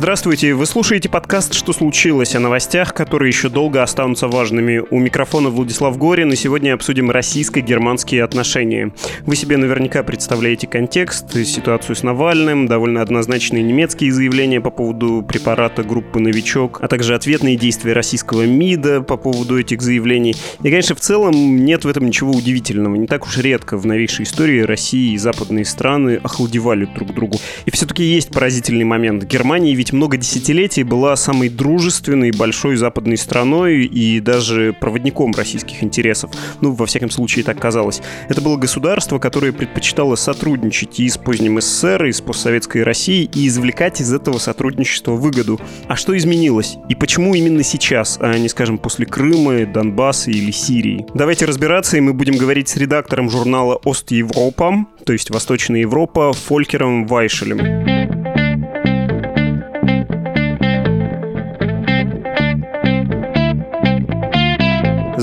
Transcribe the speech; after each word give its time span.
Здравствуйте, 0.00 0.54
вы 0.54 0.64
слушаете 0.64 1.10
подкаст 1.10 1.52
«Что 1.52 1.74
случилось?» 1.74 2.34
о 2.34 2.40
новостях, 2.40 2.94
которые 2.94 3.28
еще 3.28 3.50
долго 3.50 3.82
останутся 3.82 4.28
важными. 4.28 4.82
У 4.90 4.98
микрофона 4.98 5.50
Владислав 5.50 5.98
Горин, 5.98 6.32
и 6.32 6.36
сегодня 6.36 6.72
обсудим 6.72 7.10
российско-германские 7.10 8.24
отношения. 8.24 8.94
Вы 9.26 9.36
себе 9.36 9.58
наверняка 9.58 10.02
представляете 10.02 10.66
контекст, 10.66 11.34
ситуацию 11.44 11.96
с 11.96 12.02
Навальным, 12.02 12.66
довольно 12.66 13.02
однозначные 13.02 13.62
немецкие 13.62 14.10
заявления 14.10 14.62
по 14.62 14.70
поводу 14.70 15.22
препарата 15.22 15.82
группы 15.82 16.18
«Новичок», 16.18 16.78
а 16.80 16.88
также 16.88 17.14
ответные 17.14 17.56
действия 17.56 17.92
российского 17.92 18.46
МИДа 18.46 19.02
по 19.02 19.18
поводу 19.18 19.60
этих 19.60 19.82
заявлений. 19.82 20.34
И, 20.62 20.70
конечно, 20.70 20.94
в 20.94 21.00
целом 21.00 21.56
нет 21.56 21.84
в 21.84 21.88
этом 21.88 22.06
ничего 22.06 22.32
удивительного. 22.32 22.96
Не 22.96 23.06
так 23.06 23.26
уж 23.26 23.36
редко 23.36 23.76
в 23.76 23.84
новейшей 23.84 24.22
истории 24.22 24.62
России 24.62 25.12
и 25.12 25.18
западные 25.18 25.66
страны 25.66 26.20
охладевали 26.22 26.86
друг 26.86 27.12
другу. 27.14 27.38
И 27.66 27.70
все-таки 27.70 28.02
есть 28.02 28.30
поразительный 28.30 28.84
момент. 28.84 29.24
Германия 29.24 29.74
ведь 29.74 29.89
много 29.92 30.16
десятилетий 30.16 30.82
была 30.82 31.16
самой 31.16 31.48
дружественной 31.48 32.30
большой 32.30 32.76
западной 32.76 33.16
страной 33.16 33.84
и 33.84 34.20
даже 34.20 34.74
проводником 34.80 35.32
российских 35.32 35.82
интересов. 35.82 36.30
Ну, 36.60 36.72
во 36.72 36.86
всяком 36.86 37.10
случае, 37.10 37.44
так 37.44 37.58
казалось. 37.58 38.00
Это 38.28 38.40
было 38.40 38.56
государство, 38.56 39.18
которое 39.18 39.52
предпочитало 39.52 40.14
сотрудничать 40.14 41.00
и 41.00 41.08
с 41.08 41.16
поздним 41.16 41.60
СССР, 41.60 42.06
и 42.06 42.12
с 42.12 42.20
постсоветской 42.20 42.82
Россией, 42.82 43.30
и 43.34 43.46
извлекать 43.46 44.00
из 44.00 44.12
этого 44.12 44.38
сотрудничества 44.38 45.12
выгоду. 45.12 45.60
А 45.88 45.96
что 45.96 46.16
изменилось? 46.16 46.76
И 46.88 46.94
почему 46.94 47.34
именно 47.34 47.62
сейчас, 47.62 48.18
а 48.20 48.38
не, 48.38 48.48
скажем, 48.48 48.78
после 48.78 49.06
Крыма, 49.06 49.66
Донбасса 49.66 50.30
или 50.30 50.50
Сирии? 50.50 51.06
Давайте 51.14 51.44
разбираться, 51.44 51.96
и 51.96 52.00
мы 52.00 52.12
будем 52.12 52.36
говорить 52.36 52.68
с 52.68 52.76
редактором 52.76 53.30
журнала 53.30 53.76
«Ост 53.84 54.10
Европа», 54.10 54.86
то 55.04 55.12
есть 55.12 55.30
«Восточная 55.30 55.80
Европа», 55.80 56.32
Фолькером 56.32 57.06
Вайшелем. 57.06 58.39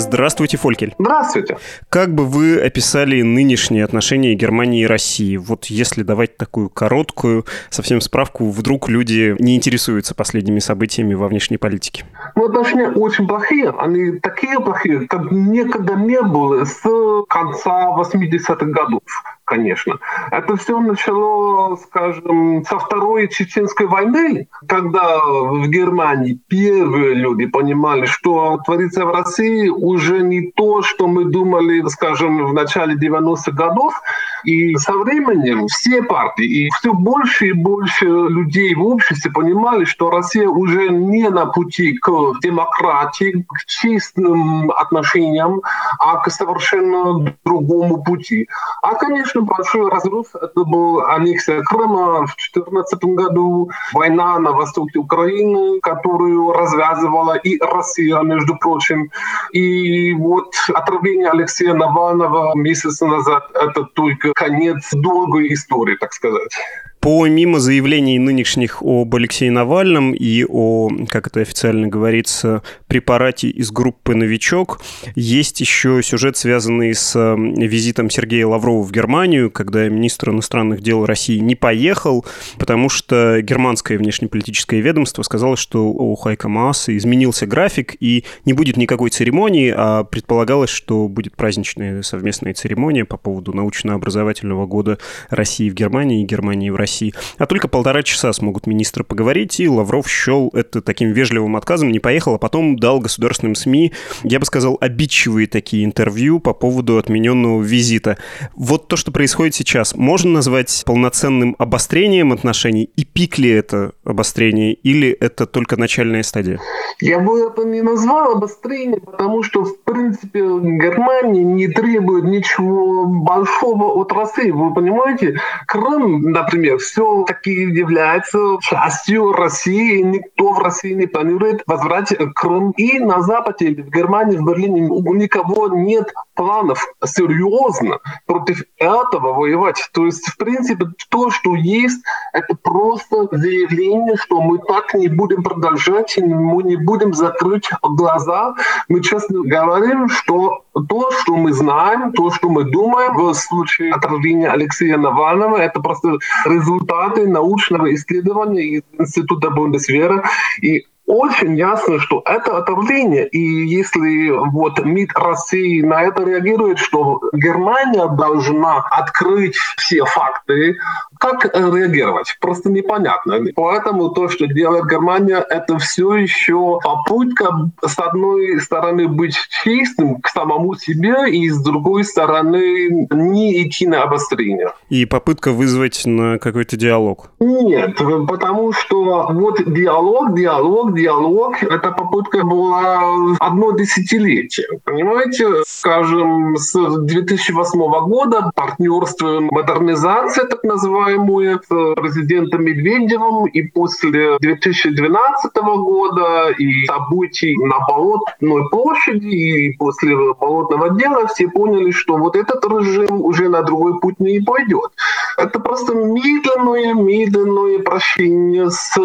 Здравствуйте, 0.08 0.55
Фолькель. 0.55 0.95
Здравствуйте. 0.97 1.58
Как 1.89 2.16
бы 2.16 2.25
вы 2.25 2.61
описали 2.61 3.22
нынешние 3.22 3.83
отношения 3.83 4.36
Германии 4.36 4.83
и 4.83 4.86
России? 4.86 5.36
Вот 5.36 5.66
если 5.66 6.02
давать 6.02 6.38
такую 6.38 6.69
короткую, 6.69 7.45
совсем 7.69 8.00
справку, 8.00 8.50
вдруг 8.50 8.88
люди 8.88 9.35
не 9.38 9.58
интересуются 9.58 10.16
последними 10.16 10.59
событиями 10.59 11.13
во 11.13 11.28
внешней 11.28 11.58
политике. 11.58 12.05
Ну, 12.35 12.45
отношения 12.45 12.88
очень 12.88 13.28
плохие. 13.28 13.69
Они 13.78 14.17
такие 14.19 14.61
плохие, 14.61 15.08
как 15.08 15.30
никогда 15.30 15.95
не 15.95 16.22
было 16.22 16.63
с 16.63 16.81
конца 17.28 17.94
80-х 17.97 18.66
годов 18.66 19.02
конечно. 19.47 19.97
Это 20.30 20.58
все 20.58 20.80
начало, 20.80 21.78
скажем, 21.78 22.63
со 22.66 22.78
второй 22.78 23.30
чеченской 23.30 23.88
войны, 23.88 24.50
когда 24.67 25.19
в 25.23 25.67
Германии 25.69 26.39
первые 26.47 27.16
люди 27.16 27.45
понимали, 27.45 28.05
что 28.05 28.59
творится 28.66 29.05
в 29.05 29.11
России 29.11 29.69
уже 29.69 29.97
не 30.22 30.52
то, 30.52 30.81
что 30.81 31.08
мы 31.08 31.26
думали, 31.26 31.88
скажем, 31.90 32.45
в 32.45 32.53
начале 32.53 32.95
90-х 32.95 33.52
годов. 33.52 34.02
И 34.43 34.75
со 34.75 34.93
временем 34.93 35.67
все 35.67 36.03
партии 36.03 36.45
и 36.45 36.69
все 36.80 36.93
больше 36.93 37.47
и 37.47 37.53
больше 37.53 38.05
людей 38.05 38.73
в 38.75 38.83
обществе 38.83 39.31
понимали, 39.31 39.85
что 39.85 40.09
Россия 40.09 40.47
уже 40.47 40.89
не 40.89 41.29
на 41.29 41.45
пути 41.45 41.97
к 41.97 42.09
демократии, 42.41 43.45
к 43.47 43.66
чистым 43.66 44.71
отношениям, 44.71 45.61
а 45.99 46.17
к 46.17 46.29
совершенно 46.29 47.35
другому 47.45 48.03
пути. 48.03 48.47
А, 48.81 48.95
конечно, 48.95 49.41
большой 49.41 49.89
разрыв. 49.89 50.28
Это 50.35 50.63
был 50.63 51.01
аннексия 51.01 51.62
Крыма 51.62 52.25
в 52.25 52.35
2014 52.35 53.03
году, 53.03 53.69
война 53.94 54.39
на 54.39 54.51
востоке 54.51 55.00
Украины, 55.00 55.79
которую 55.81 56.51
развязывала 56.53 57.35
и 57.35 57.59
Россия, 57.59 58.19
между 58.22 58.56
прочим. 58.57 59.12
И 59.51 60.13
вот 60.13 60.53
отравление 60.73 61.29
Алексея 61.29 61.73
Навального 61.73 62.56
месяц 62.56 63.01
назад– 63.01 63.50
это 63.53 63.83
только 63.83 64.26
конец 64.33 64.89
долгой 64.91 65.53
истории, 65.53 65.95
так 65.95 66.13
сказать. 66.13 66.51
Помимо 67.00 67.59
заявлений 67.59 68.19
нынешних 68.19 68.81
об 68.81 69.16
Алексее 69.16 69.52
Навальном 69.52 70.13
и 70.13 70.44
о, 70.44 70.90
как 71.09 71.28
это 71.28 71.41
официально 71.41 71.88
говорится, 71.88 72.63
препарате 72.88 73.50
из 73.50 73.72
группы 73.72 74.16
«Новичок», 74.16 74.81
есть 75.16 75.62
еще 75.62 76.02
сюжет, 76.03 76.36
связанный 76.38 76.94
с 76.94 77.16
визитом 77.38 78.09
Сергея 78.09 78.47
Лаврова 78.47 78.84
в 78.84 78.91
Германию, 78.91 79.52
когда 79.52 79.88
министр 79.88 80.31
иностранных 80.31 80.81
дел 80.81 81.06
России 81.06 81.38
не 81.38 81.56
поехал, 81.56 82.25
потому 82.57 82.90
что 82.90 83.41
германское 83.41 83.97
внешнеполитическое 83.97 84.81
ведомство 84.81 85.22
сказало, 85.22 85.56
что 85.56 85.88
у 85.88 86.16
Хайка 86.16 86.50
Мааса 86.50 86.97
изменился 86.97 87.46
график 87.46 87.96
и 88.00 88.25
не 88.44 88.53
будет 88.53 88.75
никакой 88.75 89.12
церемонии, 89.12 89.74
а 89.75 90.03
предполагалось, 90.03 90.72
что 90.72 91.07
будет 91.07 91.36
праздничная 91.36 92.02
совместная 92.02 92.53
церемония 92.53 93.06
по 93.06 93.18
поводу 93.18 93.53
научно-образовательного 93.53 94.66
года 94.66 94.97
России 95.30 95.69
в 95.69 95.74
Германии 95.74 96.24
и 96.24 96.25
Германии 96.25 96.69
в 96.69 96.75
России. 96.75 96.97
России. 96.97 97.13
А 97.38 97.46
только 97.46 97.68
полтора 97.68 98.03
часа 98.03 98.34
смогут 98.34 98.68
министры 98.68 99.03
поговорить, 99.03 99.59
и 99.59 99.68
Лавров 99.68 100.09
счел 100.09 100.50
это 100.53 100.81
таким 100.81 101.12
вежливым 101.12 101.56
отказом, 101.56 101.91
не 101.91 102.00
поехал, 102.00 102.35
а 102.35 102.38
потом 102.38 102.78
дал 102.78 103.00
государственным 103.00 103.56
СМИ, 103.56 103.94
я 104.24 104.40
бы 104.40 104.46
сказал, 104.46 104.78
обидчивые 104.81 105.47
такие 105.47 105.86
интервью 105.86 106.40
по 106.40 106.53
поводу 106.53 106.97
отмененного 106.97 107.62
визита. 107.62 108.18
Вот 108.56 108.88
то, 108.88 108.96
что 108.96 109.12
происходит 109.12 109.56
сейчас, 109.56 109.96
можно 109.96 110.31
назвать 110.31 110.84
полноценным 110.86 111.56
обострением 111.59 112.31
отношений? 112.34 112.90
И 112.96 113.06
пик 113.06 113.38
ли 113.38 113.50
это 113.50 113.91
обострение, 114.03 114.74
или 114.74 115.09
это 115.09 115.46
только 115.46 115.78
начальная 115.78 116.24
стадия? 116.24 116.59
Я 117.00 117.19
бы 117.19 117.40
это 117.40 117.63
не 117.63 117.81
назвал 117.81 118.34
обострением, 118.34 119.02
потому 119.02 119.44
что, 119.44 119.63
в 119.63 119.84
принципе, 119.84 120.40
Германия 120.40 121.44
не 121.44 121.68
требует 121.68 122.25
ничего 122.25 123.06
большого 123.06 124.00
от 124.02 124.12
России. 124.12 124.50
Вы 124.50 124.74
понимаете, 124.74 125.40
Крым, 125.68 126.31
например, 126.31 126.76
все-таки 126.77 127.51
является 127.51 128.57
частью 128.61 129.33
России, 129.33 129.99
и 129.99 130.03
никто 130.03 130.53
в 130.53 130.59
России 130.59 130.93
не 130.93 131.07
планирует 131.07 131.63
возврат 131.67 132.11
Крым. 132.35 132.71
И 132.77 132.99
на 132.99 133.21
Западе, 133.21 133.69
в 133.69 133.89
Германии, 133.89 134.38
в 134.38 134.45
Берлине 134.45 134.83
у 134.89 135.13
никого 135.13 135.67
нет 135.67 136.13
планов 136.35 136.85
серьезно 137.03 137.99
против 138.25 138.63
этого 138.77 139.33
воевать. 139.33 139.89
То 139.93 140.05
есть, 140.05 140.27
в 140.27 140.38
принципе, 140.38 140.85
то, 141.09 141.31
что 141.31 141.55
есть, 141.55 142.01
это 142.33 142.55
просто 142.55 143.27
заявление, 143.31 144.15
что 144.17 144.41
мы 144.41 144.59
так 144.59 144.94
не 144.94 145.07
будем 145.07 145.44
продолжать, 145.44 146.17
мы 146.17 146.63
не 146.63 146.75
будем 146.75 147.13
закрыть 147.13 147.69
глаза. 147.81 148.53
Мы 148.88 149.01
честно 149.01 149.41
говорим, 149.44 150.07
что 150.09 150.63
то, 150.88 151.11
что 151.11 151.35
мы 151.35 151.53
знаем, 151.53 152.11
то, 152.13 152.31
что 152.31 152.49
мы 152.49 152.63
думаем 152.65 153.15
в 153.15 153.33
случае 153.33 153.94
отравления 153.94 154.49
Алексея 154.49 154.97
Навального, 154.97 155.57
это 155.57 155.79
просто 155.79 156.19
результаты 156.67 157.28
научного 157.28 157.94
исследования 157.94 158.83
Института 159.00 159.50
Бундесвера. 159.50 160.23
И 160.61 160.85
очень 161.07 161.57
ясно, 161.57 162.00
что 162.00 162.22
это 162.25 162.57
отравление. 162.57 163.28
И 163.29 163.40
если 163.40 164.29
вот 164.51 164.84
МИД 164.84 165.13
России 165.16 165.81
на 165.81 166.03
это 166.03 166.23
реагирует, 166.23 166.78
что 166.79 167.22
Германия 167.34 168.07
должна 168.07 168.85
открыть 168.91 169.56
все 169.78 170.03
факты, 170.06 170.75
как 171.18 171.45
реагировать? 171.45 172.38
Просто 172.40 172.69
непонятно. 172.69 173.40
Поэтому 173.56 174.09
то, 174.09 174.28
что 174.28 174.45
делает 174.47 174.86
Германия, 174.86 175.44
это 175.50 175.77
все 175.80 176.15
еще 176.15 176.80
попытка 176.83 177.71
с 177.83 177.98
одной 177.98 178.59
стороны 178.59 179.07
быть 179.07 179.36
чистым 179.63 180.21
к 180.21 180.27
самому 180.27 180.75
себе, 180.75 181.30
и 181.31 181.50
с 181.50 181.62
другой 181.62 182.04
стороны 182.04 183.07
не 183.09 183.63
идти 183.63 183.88
на 183.88 184.04
обострение. 184.04 184.71
И 184.89 185.06
попытка 185.06 185.51
вызвать 185.51 186.04
на 186.06 186.38
какой-то 186.38 186.75
диалог? 186.75 187.31
Нет, 187.39 187.98
потому 188.27 188.74
что 188.74 189.27
вот 189.31 189.63
диалог, 189.65 190.36
диалог, 190.36 190.96
диалог, 190.97 191.61
эта 191.61 191.91
попытка 191.91 192.44
была 192.44 193.35
одно 193.39 193.71
десятилетие. 193.71 194.67
Понимаете, 194.83 195.63
скажем, 195.65 196.57
с 196.57 196.73
2008 196.73 197.79
года 198.07 198.51
партнерство 198.55 199.39
модернизации, 199.39 200.44
так 200.44 200.63
называемую, 200.63 201.61
с 201.61 201.95
президентом 201.95 202.63
Медведевым, 202.65 203.45
и 203.45 203.61
после 203.61 204.38
2012 204.39 205.51
года, 205.55 206.49
и 206.57 206.85
событий 206.85 207.55
на 207.57 207.79
Болотной 207.88 208.69
площади, 208.69 209.27
и 209.27 209.77
после 209.77 210.15
Болотного 210.33 210.89
дела 210.99 211.27
все 211.27 211.47
поняли, 211.47 211.91
что 211.91 212.17
вот 212.17 212.35
этот 212.35 212.65
режим 212.65 213.21
уже 213.21 213.49
на 213.49 213.61
другой 213.61 213.99
путь 213.99 214.19
не 214.19 214.39
пойдет. 214.39 214.91
Это 215.38 215.59
просто 215.59 215.94
медленное, 215.94 216.94
медленное 216.94 217.79
прощение 217.79 218.69
с 218.69 218.99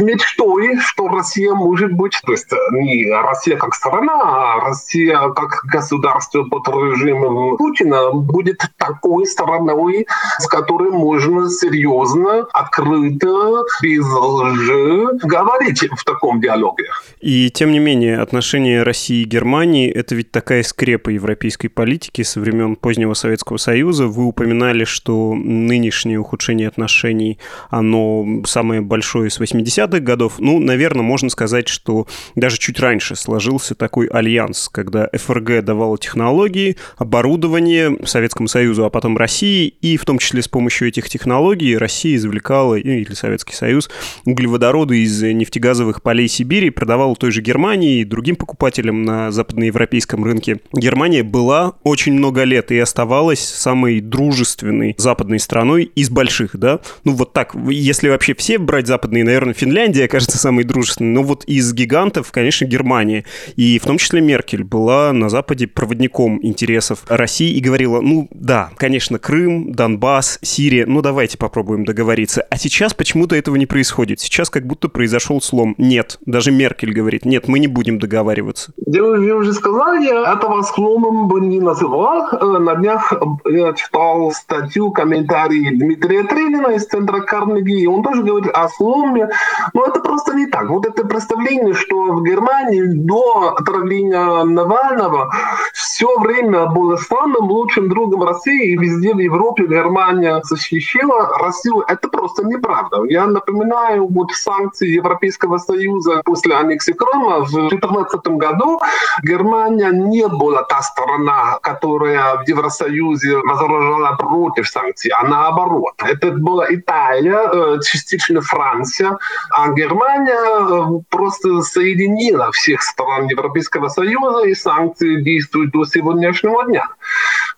мечтой, 0.00 0.78
что 0.80 1.08
Россия 1.08 1.52
может 1.52 1.92
быть, 1.92 2.20
то 2.24 2.32
есть 2.32 2.50
не 2.72 3.10
Россия 3.10 3.56
как 3.56 3.74
страна, 3.74 4.20
а 4.22 4.60
Россия 4.60 5.18
как 5.30 5.62
государство 5.64 6.44
под 6.44 6.68
режимом 6.68 7.56
Путина 7.56 8.12
будет 8.12 8.62
такой 8.76 9.26
страной, 9.26 10.06
с 10.38 10.46
которой 10.46 10.90
можно 10.90 11.48
серьезно, 11.50 12.46
открыто, 12.52 13.64
без 13.82 14.06
лжи 14.06 15.06
говорить 15.22 15.88
в 15.96 16.04
таком 16.04 16.40
диалоге. 16.40 16.84
И 17.20 17.50
тем 17.50 17.70
не 17.70 17.78
менее, 17.78 18.20
отношения 18.20 18.82
России 18.82 19.22
и 19.22 19.24
Германии– 19.24 19.90
это 19.94 20.14
ведь 20.14 20.30
такая 20.30 20.62
скрепа 20.62 21.10
европейской 21.10 21.68
политики 21.68 22.22
со 22.22 22.40
времен 22.40 22.76
позднего 22.76 23.14
Советского 23.14 23.56
Союза. 23.56 24.06
Вы 24.06 24.24
упоминали, 24.24 24.84
что 24.84 25.34
нынешнее 25.34 26.18
ухудшение 26.18 26.68
отношений, 26.68 27.38
оно 27.70 28.44
самое 28.44 28.80
большое 28.80 29.30
с 29.30 29.40
80-х 29.62 30.00
годов. 30.00 30.34
Ну, 30.38 30.58
наверное, 30.58 31.02
можно 31.02 31.28
сказать, 31.28 31.68
что 31.68 32.06
даже 32.34 32.58
чуть 32.58 32.80
раньше 32.80 33.16
сложился 33.16 33.74
такой 33.74 34.06
альянс, 34.06 34.68
когда 34.68 35.08
ФРГ 35.12 35.64
давала 35.64 35.98
технологии, 35.98 36.76
оборудование 36.96 37.96
Советскому 38.04 38.48
Союзу, 38.48 38.84
а 38.84 38.90
потом 38.90 39.16
России, 39.16 39.68
и 39.80 39.96
в 39.96 40.04
том 40.04 40.18
числе 40.18 40.42
с 40.42 40.48
помощью 40.48 40.88
этих 40.88 41.08
технологий 41.08 41.76
Россия 41.76 42.16
извлекала, 42.16 42.74
или 42.74 43.12
Советский 43.14 43.54
Союз, 43.54 43.90
углеводороды 44.24 45.02
из 45.02 45.22
нефтегазовых 45.22 46.02
полей 46.02 46.28
Сибири, 46.28 46.70
продавала 46.70 47.14
той 47.16 47.30
же 47.30 47.40
Германии 47.40 48.00
и 48.00 48.04
другим 48.04 48.36
покупателям 48.36 49.04
на 49.04 49.30
западноевропейском 49.30 50.24
рынке. 50.24 50.60
Германия 50.72 51.22
была 51.22 51.74
очень 51.82 52.14
много 52.14 52.44
лет 52.44 52.70
и 52.70 52.78
оставалась 52.78 53.40
самой 53.40 54.00
дружественной 54.00 54.94
западной 54.98 55.38
страной 55.38 55.84
из 55.94 56.10
больших, 56.10 56.56
да? 56.56 56.80
Ну 57.04 57.12
вот 57.12 57.32
так, 57.32 57.54
если 57.68 58.08
вообще 58.08 58.34
все 58.34 58.58
брать 58.58 58.86
западные, 58.86 59.24
наверное, 59.24 59.45
Финляндия 59.54 60.08
кажется 60.08 60.38
самой 60.38 60.64
дружественной, 60.64 61.10
но 61.10 61.22
вот 61.22 61.44
из 61.44 61.72
гигантов, 61.72 62.32
конечно, 62.32 62.64
Германия. 62.64 63.24
И 63.56 63.78
в 63.78 63.84
том 63.84 63.98
числе 63.98 64.20
Меркель 64.20 64.64
была 64.64 65.12
на 65.12 65.28
Западе 65.28 65.66
проводником 65.66 66.38
интересов 66.42 67.04
России 67.08 67.52
и 67.52 67.60
говорила, 67.60 68.00
ну 68.00 68.28
да, 68.30 68.70
конечно, 68.76 69.18
Крым, 69.18 69.72
Донбасс, 69.72 70.38
Сирия, 70.42 70.86
ну 70.86 71.02
давайте 71.02 71.38
попробуем 71.38 71.84
договориться. 71.84 72.46
А 72.50 72.56
сейчас 72.56 72.94
почему-то 72.94 73.36
этого 73.36 73.56
не 73.56 73.66
происходит. 73.66 74.20
Сейчас 74.20 74.50
как 74.50 74.66
будто 74.66 74.88
произошел 74.88 75.40
слом. 75.40 75.74
Нет, 75.78 76.18
даже 76.26 76.50
Меркель 76.50 76.92
говорит, 76.92 77.24
нет, 77.24 77.48
мы 77.48 77.58
не 77.58 77.68
будем 77.68 77.98
договариваться. 77.98 78.72
Я, 78.86 79.04
уже 79.04 79.52
сказал, 79.52 79.94
я 79.94 80.32
этого 80.32 80.62
сломом 80.62 81.28
бы 81.28 81.40
не 81.40 81.60
называл. 81.60 82.28
Э, 82.32 82.58
на 82.58 82.74
днях 82.76 83.12
я 83.46 83.72
читал 83.72 84.32
статью, 84.32 84.90
комментарий 84.90 85.70
Дмитрия 85.76 86.24
Трелина 86.24 86.68
из 86.68 86.86
центра 86.86 87.20
Карнеги, 87.20 87.82
и 87.82 87.86
он 87.86 88.02
тоже 88.02 88.22
говорит 88.22 88.50
о 88.52 88.68
сломе. 88.68 89.28
Но 89.74 89.84
это 89.84 90.00
просто 90.00 90.34
не 90.34 90.46
так. 90.46 90.68
Вот 90.68 90.86
это 90.86 91.04
представление, 91.04 91.74
что 91.74 91.96
в 92.12 92.22
Германии 92.22 92.82
до 92.82 93.54
отравления 93.56 94.44
Навального 94.44 95.30
все 95.72 96.18
время 96.18 96.66
было 96.66 96.96
самым 96.96 97.50
лучшим 97.50 97.88
другом 97.88 98.22
России, 98.22 98.72
и 98.72 98.76
везде 98.76 99.14
в 99.14 99.18
Европе 99.18 99.66
Германия 99.66 100.40
защищала 100.44 101.38
Россию. 101.38 101.84
Это 101.88 102.08
просто 102.08 102.46
неправда. 102.46 103.04
Я 103.08 103.26
напоминаю, 103.26 104.06
вот 104.08 104.32
санкции 104.32 104.88
Европейского 104.88 105.58
Союза 105.58 106.22
после 106.24 106.54
аннексии 106.54 106.92
Крыма 106.92 107.44
в 107.44 107.50
2014 107.50 108.26
году 108.38 108.80
Германия 109.22 109.90
не 109.90 110.26
была 110.28 110.62
та 110.62 110.82
страна, 110.82 111.58
которая 111.62 112.36
в 112.36 112.48
Евросоюзе 112.48 113.36
возражала 113.38 114.16
против 114.16 114.68
санкций, 114.68 115.10
а 115.10 115.26
наоборот. 115.26 115.94
Это 115.98 116.32
была 116.32 116.66
Италия, 116.70 117.48
э, 117.52 117.78
частично 117.82 118.40
Франция, 118.40 119.18
а 119.50 119.72
Германия 119.72 120.34
э, 120.34 121.02
просто 121.08 121.62
соединила 121.62 122.50
всех 122.52 122.82
стран 122.82 123.26
Европейского 123.28 123.88
Союза, 123.88 124.46
и 124.46 124.54
санкции 124.54 125.22
действуют 125.22 125.72
до 125.72 125.84
сегодняшнего 125.84 126.64
дня. 126.64 126.88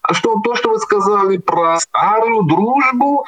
А 0.02 0.14
что 0.14 0.40
то, 0.40 0.54
что 0.54 0.70
вы 0.70 0.78
сказали 0.78 1.38
про 1.38 1.78
старую 1.78 2.42
дружбу, 2.44 3.24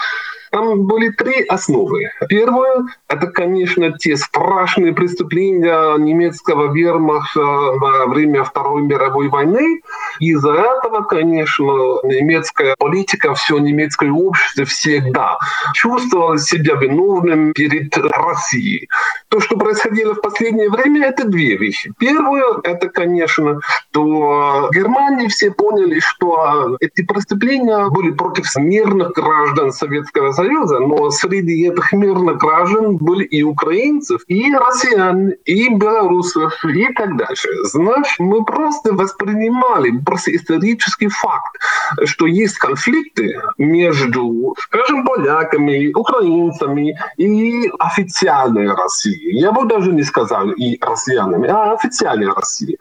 там 0.51 0.87
были 0.87 1.11
три 1.11 1.43
основы. 1.45 2.11
Первое– 2.29 2.85
это, 3.09 3.27
конечно, 3.29 3.93
те 3.99 4.17
страшные 4.17 4.93
преступления 4.93 5.97
немецкого 5.97 6.73
вермахта 6.73 7.41
во 7.41 8.07
время 8.07 8.45
Второй 8.45 8.83
мировой 8.83 9.29
войны. 9.29 9.81
Из-за 10.19 10.53
этого, 10.53 11.03
конечно, 11.03 11.65
немецкая 12.05 12.75
политика, 12.79 13.35
все 13.35 13.59
немецкое 13.59 14.11
общество 14.11 14.65
всегда 14.65 15.39
чувствовало 15.75 16.39
себя 16.39 16.75
виновным 16.75 17.53
перед 17.53 17.97
Россией. 17.97 18.89
То, 19.29 19.41
что 19.41 19.57
происходило 19.57 20.15
в 20.15 20.21
последнее 20.21 20.69
время, 20.71 21.07
это 21.07 21.25
две 21.27 21.57
вещи. 21.57 21.93
Первое– 21.99 22.61
это, 22.65 22.89
конечно, 22.89 23.61
что 23.91 24.69
в 24.69 24.75
Германии 24.75 25.29
все 25.29 25.51
поняли, 25.51 26.01
что 26.01 26.77
эти 26.81 27.05
преступления 27.05 27.89
были 27.91 28.11
против 28.11 28.45
мирных 28.57 29.13
граждан 29.13 29.73
Советского 29.73 30.33
Союза, 30.41 30.81
но 30.81 31.11
среди 31.11 31.69
этих 31.69 31.93
мирных 31.93 32.39
граждан 32.39 32.97
были 32.97 33.25
и 33.25 33.43
украинцев, 33.43 34.23
и 34.27 34.55
россиян, 34.55 35.35
и 35.45 35.69
белорусов, 35.75 36.65
и 36.65 36.87
так 36.95 37.17
дальше. 37.19 37.49
Значит, 37.65 38.19
мы 38.19 38.43
просто 38.45 38.95
воспринимали 38.95 39.91
просто 40.07 40.35
исторический 40.35 41.09
факт, 41.09 41.57
что 42.05 42.27
есть 42.27 42.57
конфликты 42.57 43.39
между, 43.59 44.55
скажем, 44.59 45.05
поляками, 45.05 45.93
украинцами 45.93 46.99
и 47.19 47.71
официальной 47.79 48.73
Россией. 48.75 49.39
Я 49.39 49.53
бы 49.53 49.67
даже 49.67 49.93
не 49.93 50.05
сказал 50.05 50.51
и 50.51 50.79
россиянами, 50.81 51.49
а 51.49 51.75
официальной 51.75 52.33
Россией. 52.33 52.79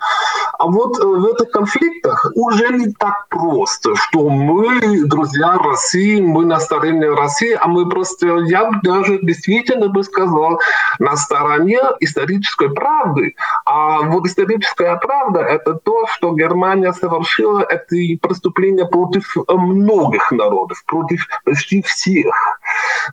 А 0.58 0.66
вот 0.66 0.98
э, 1.00 1.04
в 1.04 1.26
этих 1.26 1.52
конфликтах 1.52 2.32
уже 2.36 2.70
не 2.70 2.94
так 2.94 3.28
просто, 3.30 3.96
что 3.96 4.30
мы, 4.30 5.06
друзья 5.06 5.58
России, 5.58 6.22
мы 6.22 6.46
на 6.46 6.60
стороне 6.60 7.10
России, 7.10 7.49
а 7.54 7.68
мы 7.68 7.88
просто, 7.90 8.28
я 8.46 8.66
бы 8.66 8.80
даже 8.84 9.20
действительно 9.22 9.88
бы 9.88 10.04
сказал, 10.04 10.60
на 11.00 11.16
стороне 11.16 11.80
исторической 12.00 12.70
правды. 12.70 13.36
А 13.66 14.02
вот 14.02 14.26
историческая 14.26 14.98
правда– 14.98 15.40
это 15.42 15.74
то, 15.74 16.06
что 16.08 16.34
Германия 16.34 16.94
совершила 16.94 17.62
эти 17.62 18.18
преступления 18.18 18.86
против 18.86 19.36
многих 19.48 20.32
народов, 20.32 20.84
против 20.86 21.28
почти 21.46 21.82
всех. 21.82 22.34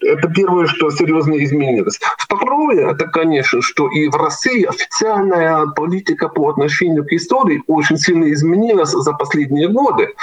Это 0.03 0.29
первое, 0.29 0.67
что 0.67 0.91
серьезно 0.91 1.35
изменилось. 1.44 2.00
Второе– 2.19 2.91
это, 2.93 3.06
конечно, 3.06 3.62
что 3.62 3.88
и 3.88 4.09
в 4.09 4.16
России 4.16 4.64
официальная 4.64 5.66
политика 5.66 6.28
по 6.28 6.49
отношению 6.50 7.05
к 7.05 7.12
истории 7.12 7.62
очень 7.66 7.97
сильно 7.97 8.31
изменилась 8.33 8.90
за 8.90 9.12
последние 9.12 9.69
годы. 9.69 10.14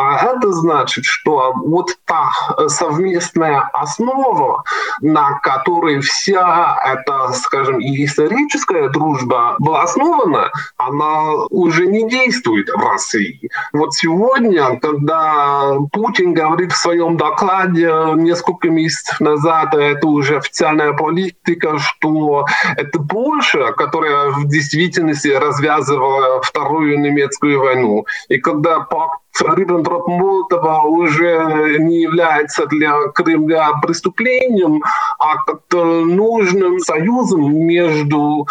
А 0.00 0.16
это 0.16 0.52
значит, 0.52 1.04
что 1.06 1.52
вот 1.56 1.96
та 2.04 2.30
совместная 2.68 3.68
основа, 3.72 4.62
на 5.00 5.40
которой 5.40 5.98
вся 6.02 6.78
эта, 6.84 7.32
скажем, 7.32 7.80
историческая 7.80 8.90
дружба 8.90 9.56
была 9.58 9.82
основана, 9.82 10.52
она 10.76 11.32
уже 11.50 11.88
не 11.88 12.08
действует 12.08 12.68
в 12.68 12.78
России. 12.78 13.50
Вот 13.72 13.92
сегодня, 13.94 14.78
когда 14.78 15.74
Путин 15.92 16.32
говорит 16.32 16.70
в 16.70 16.76
своем 16.76 17.16
докладе 17.16 17.92
несколько 18.14 18.70
месяцев 18.70 19.18
назад, 19.18 19.74
это 19.74 20.06
уже 20.06 20.36
официальная 20.36 20.92
политика, 20.92 21.76
что 21.80 22.46
это 22.76 23.00
Польша, 23.00 23.72
которая 23.72 24.30
в 24.30 24.46
действительности 24.46 25.26
развязывала 25.26 26.40
Вторую 26.40 27.00
немецкую 27.00 27.58
войну. 27.58 28.06
И 28.28 28.38
когда 28.38 28.78
пакт 28.78 29.18
Риббентроп-Молотова 29.46 30.82
уже 30.82 31.76
не 31.78 32.02
является 32.02 32.66
для 32.66 33.08
Кремля 33.14 33.70
преступлением, 33.82 34.82
а 35.18 35.36
как-то 35.44 35.84
нужным 36.04 36.78
союзом 36.80 37.54
между 37.54 38.46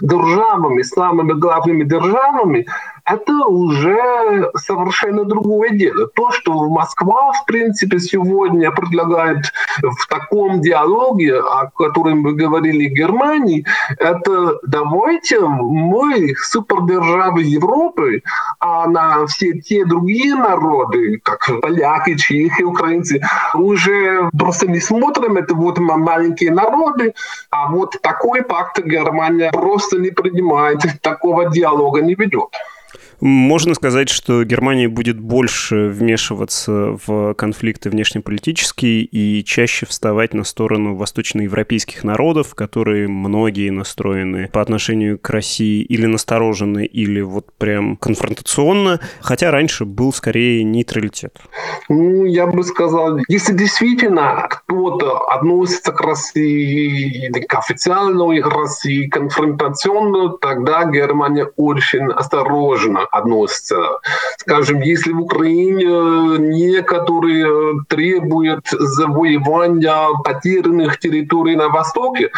державами, 0.00 0.82
самыми 0.82 1.32
главными 1.32 1.84
державами, 1.84 2.66
это 3.12 3.46
уже 3.46 4.50
совершенно 4.56 5.24
другое 5.24 5.70
дело. 5.70 6.06
То, 6.08 6.30
что 6.30 6.68
Москва, 6.68 7.32
в 7.32 7.44
принципе, 7.46 7.98
сегодня 7.98 8.70
предлагает 8.70 9.52
в 9.82 10.06
таком 10.08 10.60
диалоге, 10.60 11.38
о 11.38 11.70
котором 11.70 12.22
вы 12.22 12.34
говорили 12.34 12.86
Германии, 12.86 13.64
это 13.98 14.58
давайте 14.66 15.40
мы 15.40 16.34
супердержавы 16.36 17.42
Европы, 17.42 18.22
а 18.60 18.86
на 18.86 19.26
все 19.26 19.52
те 19.60 19.84
другие 19.84 20.34
народы, 20.34 21.20
как 21.22 21.48
поляки, 21.60 22.16
чехи, 22.16 22.62
украинцы, 22.62 23.20
уже 23.54 24.30
просто 24.38 24.68
не 24.68 24.80
смотрим, 24.80 25.36
это 25.36 25.54
вот 25.54 25.78
маленькие 25.78 26.52
народы, 26.52 27.14
а 27.50 27.70
вот 27.70 27.96
такой 28.02 28.42
пакт 28.42 28.78
Германия 28.84 29.50
просто 29.52 29.98
не 29.98 30.10
принимает, 30.10 30.80
такого 31.02 31.50
диалога 31.50 32.00
не 32.02 32.14
ведет. 32.14 32.50
Можно 33.20 33.74
сказать, 33.74 34.08
что 34.08 34.44
Германия 34.44 34.88
будет 34.88 35.20
больше 35.20 35.88
вмешиваться 35.88 36.98
в 37.06 37.34
конфликты 37.34 37.90
внешнеполитические 37.90 39.02
и 39.02 39.44
чаще 39.44 39.84
вставать 39.84 40.32
на 40.32 40.42
сторону 40.42 40.94
восточноевропейских 40.94 42.02
народов, 42.02 42.54
которые 42.54 43.08
многие 43.08 43.70
настроены 43.70 44.48
по 44.48 44.62
отношению 44.62 45.18
к 45.18 45.28
России 45.28 45.82
или 45.82 46.06
насторожены, 46.06 46.86
или 46.86 47.20
вот 47.20 47.52
прям 47.58 47.98
конфронтационно, 47.98 49.00
хотя 49.20 49.50
раньше 49.50 49.84
был 49.84 50.14
скорее 50.14 50.64
нейтралитет. 50.64 51.38
Ну, 51.90 52.24
я 52.24 52.46
бы 52.46 52.62
сказал, 52.64 53.18
если 53.28 53.52
действительно 53.52 54.46
кто-то 54.48 55.18
относится 55.26 55.92
к 55.92 56.00
России, 56.00 57.30
к 57.46 57.54
официальной 57.54 58.40
России, 58.40 59.08
конфронтационно, 59.08 60.38
тогда 60.38 60.84
Германия 60.90 61.44
очень 61.56 62.06
осторожно 62.06 63.09
относится. 63.10 63.76
Скажем, 64.38 64.80
если 64.80 65.12
в 65.12 65.20
Украине 65.20 66.38
некоторые 66.38 67.82
требуют 67.88 68.66
завоевания 68.70 70.08
потерянных 70.24 70.98
территорий 70.98 71.56
на 71.56 71.68
Востоке, 71.68 72.30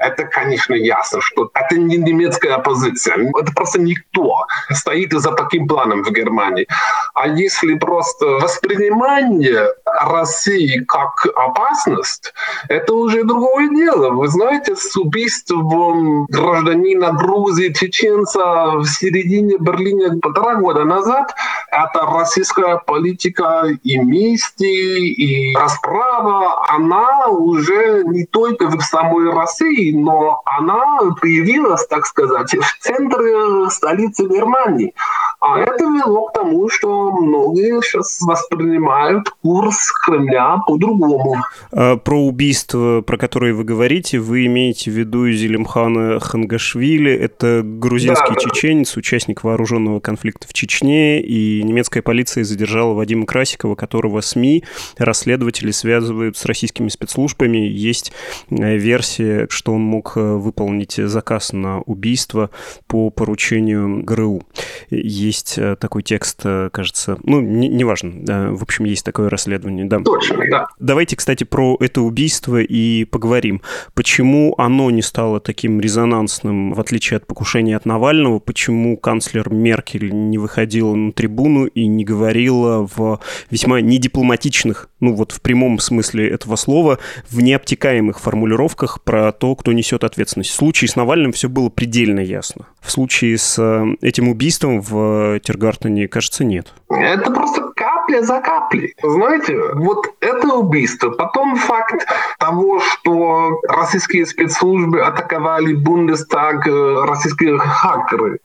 это, 0.00 0.24
конечно, 0.24 0.74
ясно, 0.74 1.20
что 1.20 1.50
это 1.54 1.76
не 1.76 1.96
немецкая 1.96 2.54
оппозиция. 2.54 3.30
Это 3.38 3.52
просто 3.54 3.80
никто 3.80 4.46
стоит 4.70 5.12
за 5.12 5.32
таким 5.32 5.66
планом 5.66 6.02
в 6.04 6.10
Германии. 6.10 6.66
А 7.14 7.28
если 7.28 7.74
просто 7.74 8.26
воспринимание 8.26 9.68
России 9.84 10.84
как 10.86 11.26
опасность, 11.36 12.32
это 12.68 12.94
уже 12.94 13.24
другое 13.24 13.68
дело. 13.68 14.10
Вы 14.10 14.28
знаете, 14.28 14.76
с 14.76 14.96
убийством 14.96 16.26
гражданина 16.26 17.12
Грузии, 17.12 17.72
чеченца 17.72 18.76
в 18.76 18.86
середине 18.86 19.56
Берлина 19.58 20.19
полтора 20.20 20.56
года 20.56 20.84
назад, 20.84 21.34
это 21.70 22.06
российская 22.06 22.78
политика 22.78 23.64
и 23.82 23.98
мести, 23.98 24.64
и 24.64 25.54
расправа, 25.56 26.64
она 26.68 27.26
уже 27.28 28.02
не 28.04 28.24
только 28.26 28.68
в 28.68 28.80
самой 28.82 29.30
России, 29.32 29.92
но 29.92 30.42
она 30.44 30.98
появилась, 31.20 31.86
так 31.86 32.06
сказать, 32.06 32.54
в 32.54 32.78
центре 32.80 33.70
столицы 33.70 34.26
Германии. 34.26 34.94
А 35.40 35.58
это 35.58 35.84
вело 35.84 36.26
к 36.26 36.34
тому, 36.50 36.68
что 36.68 37.12
многие 37.12 37.80
сейчас 37.82 38.20
воспринимают 38.20 39.28
курс 39.42 39.92
Кремля 40.04 40.58
по-другому. 40.66 41.36
А 41.72 41.96
про 41.96 42.20
убийство, 42.20 43.02
про 43.02 43.16
которое 43.16 43.54
вы 43.54 43.64
говорите, 43.64 44.18
вы 44.18 44.46
имеете 44.46 44.90
в 44.90 44.94
виду 44.94 45.30
Зелимхана 45.30 46.18
Хангашвили. 46.20 47.12
Это 47.12 47.62
грузинский 47.64 48.34
да, 48.34 48.40
чеченец, 48.40 48.96
участник 48.96 49.44
вооруженного 49.44 50.00
конфликта 50.00 50.48
в 50.48 50.52
Чечне, 50.52 51.22
и 51.22 51.62
немецкая 51.62 52.02
полиция 52.02 52.44
задержала 52.44 52.94
Вадима 52.94 53.26
Красикова, 53.26 53.74
которого 53.74 54.20
СМИ, 54.20 54.64
расследователи 54.98 55.70
связывают 55.70 56.36
с 56.36 56.44
российскими 56.44 56.88
спецслужбами. 56.88 57.58
Есть 57.58 58.12
э, 58.50 58.76
версия, 58.76 59.46
что 59.50 59.72
он 59.72 59.82
мог 59.82 60.12
э, 60.16 60.20
выполнить 60.20 60.94
заказ 60.96 61.52
на 61.52 61.80
убийство 61.82 62.50
по 62.86 63.10
поручению 63.10 64.02
ГРУ 64.02 64.42
есть 64.90 65.58
э, 65.58 65.76
такой 65.76 66.02
текст, 66.02 66.39
э, 66.44 66.70
кажется, 66.72 67.18
ну, 67.22 67.40
неважно, 67.40 68.08
не 68.08 68.24
да, 68.24 68.50
в 68.50 68.62
общем, 68.62 68.84
есть 68.84 69.04
такое 69.04 69.28
расследование, 69.28 69.84
да. 69.84 70.00
Точно, 70.00 70.38
да. 70.50 70.68
Давайте, 70.78 71.16
кстати, 71.16 71.44
про 71.44 71.76
это 71.80 72.02
убийство 72.02 72.60
и 72.60 73.04
поговорим. 73.04 73.62
Почему 73.94 74.54
оно 74.58 74.90
не 74.90 75.02
стало 75.02 75.40
таким 75.40 75.80
резонансным, 75.80 76.72
в 76.72 76.80
отличие 76.80 77.18
от 77.18 77.26
покушения 77.26 77.76
от 77.76 77.86
Навального? 77.86 78.38
Почему 78.38 78.96
канцлер 78.96 79.50
Меркель 79.50 80.10
не 80.12 80.38
выходила 80.38 80.94
на 80.94 81.12
трибуну 81.12 81.66
и 81.66 81.86
не 81.86 82.04
говорила 82.04 82.88
в 82.94 83.20
весьма 83.50 83.80
недипломатичных, 83.80 84.88
ну 85.00 85.14
вот 85.14 85.32
в 85.32 85.40
прямом 85.40 85.78
смысле 85.78 86.28
этого 86.28 86.56
слова, 86.56 86.98
в 87.28 87.40
необтекаемых 87.40 88.20
формулировках 88.20 89.02
про 89.02 89.32
то, 89.32 89.54
кто 89.56 89.72
несет 89.72 90.04
ответственность? 90.04 90.50
В 90.50 90.54
случае 90.54 90.88
с 90.88 90.96
Навальным 90.96 91.32
все 91.32 91.48
было 91.48 91.68
предельно 91.68 92.20
ясно. 92.20 92.66
В 92.80 92.90
случае 92.90 93.36
с 93.38 93.58
э, 93.58 93.96
этим 94.00 94.28
убийством 94.28 94.80
в 94.80 95.38
Тиргартене, 95.40 96.08
кажется, 96.08 96.44
нет. 96.44 96.72
Это 96.88 97.30
просто 97.30 97.70
капля 97.76 98.22
за 98.22 98.40
каплей. 98.40 98.94
Знаете, 99.02 99.56
вот 99.74 100.06
это 100.20 100.54
убийство, 100.54 101.10
потом 101.10 101.56
факт 101.56 102.06
того, 102.38 102.80
что 102.80 103.60
российские 103.68 104.26
спецслужбы 104.26 105.00
атаковали 105.00 105.74
Бундестаг, 105.74 106.66
э, 106.66 107.04
российские 107.06 107.58
хакеры. 107.58 108.40